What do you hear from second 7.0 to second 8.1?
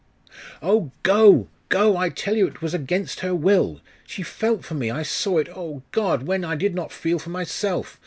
for myself!